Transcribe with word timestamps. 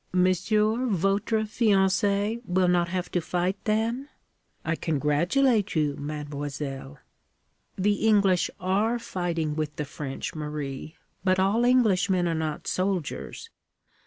Monsieur 0.13 0.87
votre 0.87 1.43
fiancé 1.45 2.41
will 2.43 2.67
not 2.67 2.87
have 2.87 3.11
to 3.11 3.21
fight, 3.21 3.55
then? 3.65 4.09
I 4.65 4.75
congratulate 4.75 5.75
you, 5.75 5.95
mademoiselle.' 5.95 6.97
'The 7.77 8.07
English 8.07 8.49
are 8.59 8.97
fighting 8.97 9.55
with 9.55 9.75
the 9.75 9.85
French, 9.85 10.33
Marie. 10.33 10.95
But 11.23 11.37
all 11.39 11.63
Englishmen 11.63 12.27
are 12.27 12.33
not 12.33 12.65
soldiers. 12.67 13.51